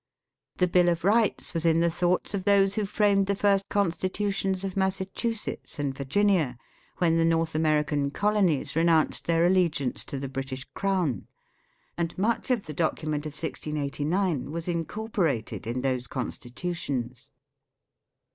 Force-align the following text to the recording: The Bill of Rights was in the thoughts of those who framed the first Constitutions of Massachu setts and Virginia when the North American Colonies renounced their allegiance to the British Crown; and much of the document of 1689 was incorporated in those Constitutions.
The 0.57 0.65
Bill 0.67 0.89
of 0.89 1.03
Rights 1.03 1.53
was 1.53 1.63
in 1.63 1.79
the 1.79 1.91
thoughts 1.91 2.33
of 2.33 2.43
those 2.43 2.73
who 2.73 2.87
framed 2.87 3.27
the 3.27 3.35
first 3.35 3.69
Constitutions 3.69 4.63
of 4.63 4.73
Massachu 4.73 5.35
setts 5.37 5.77
and 5.77 5.93
Virginia 5.95 6.57
when 6.97 7.17
the 7.17 7.23
North 7.23 7.53
American 7.53 8.09
Colonies 8.09 8.75
renounced 8.75 9.27
their 9.27 9.45
allegiance 9.45 10.03
to 10.05 10.17
the 10.17 10.27
British 10.27 10.63
Crown; 10.73 11.27
and 11.99 12.17
much 12.17 12.49
of 12.49 12.65
the 12.65 12.73
document 12.73 13.27
of 13.27 13.33
1689 13.37 14.49
was 14.49 14.67
incorporated 14.67 15.67
in 15.67 15.81
those 15.81 16.07
Constitutions. 16.07 17.29